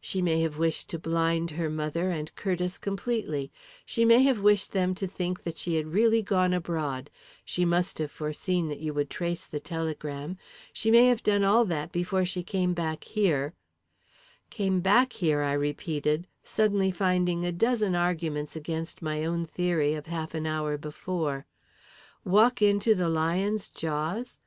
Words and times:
She 0.00 0.22
may 0.22 0.40
have 0.40 0.56
wished 0.56 0.88
to 0.88 0.98
blind 0.98 1.50
her 1.50 1.68
mother 1.68 2.08
and 2.08 2.34
Curtiss 2.36 2.78
completely 2.78 3.52
she 3.84 4.06
may 4.06 4.22
have 4.22 4.40
wished 4.40 4.72
them 4.72 4.94
to 4.94 5.06
think 5.06 5.42
that 5.42 5.58
she 5.58 5.74
had 5.74 5.92
really 5.92 6.22
gone 6.22 6.54
abroad 6.54 7.10
she 7.44 7.66
must 7.66 7.98
have 7.98 8.10
foreseen 8.10 8.68
that 8.68 8.80
you 8.80 8.94
would 8.94 9.10
trace 9.10 9.44
the 9.44 9.60
telegram. 9.60 10.38
She 10.72 10.90
may 10.90 11.08
have 11.08 11.22
done 11.22 11.44
all 11.44 11.66
that 11.66 11.92
before 11.92 12.24
she 12.24 12.42
came 12.42 12.72
back 12.72 13.04
here" 13.04 13.52
"Came 14.58 14.80
back 14.80 15.12
here?" 15.12 15.42
I 15.42 15.52
repeated, 15.52 16.26
suddenly 16.42 16.90
finding 16.90 17.44
a 17.44 17.52
dozen 17.52 17.94
arguments 17.94 18.56
against 18.56 19.02
my 19.02 19.22
own 19.22 19.44
theory 19.44 19.92
of 19.92 20.06
half 20.06 20.32
an 20.32 20.46
hour 20.46 20.78
before. 20.78 21.44
"Walk 22.24 22.62
into 22.62 22.94
the 22.94 23.10
lion's 23.10 23.68
jaws? 23.68 24.38